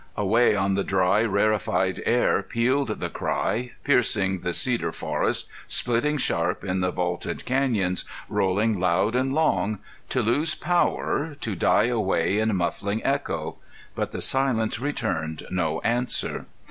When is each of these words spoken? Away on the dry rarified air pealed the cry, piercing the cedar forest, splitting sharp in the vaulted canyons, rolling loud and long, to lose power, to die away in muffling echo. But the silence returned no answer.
Away 0.17 0.55
on 0.55 0.73
the 0.73 0.83
dry 0.83 1.21
rarified 1.23 2.01
air 2.07 2.41
pealed 2.41 2.87
the 2.99 3.09
cry, 3.11 3.73
piercing 3.83 4.39
the 4.39 4.51
cedar 4.51 4.91
forest, 4.91 5.47
splitting 5.67 6.17
sharp 6.17 6.63
in 6.63 6.79
the 6.79 6.89
vaulted 6.89 7.45
canyons, 7.45 8.03
rolling 8.27 8.79
loud 8.79 9.13
and 9.15 9.31
long, 9.31 9.77
to 10.09 10.23
lose 10.23 10.55
power, 10.55 11.35
to 11.41 11.53
die 11.55 11.85
away 11.85 12.39
in 12.39 12.55
muffling 12.55 13.03
echo. 13.05 13.57
But 13.93 14.09
the 14.09 14.21
silence 14.21 14.79
returned 14.79 15.43
no 15.51 15.81
answer. 15.81 16.47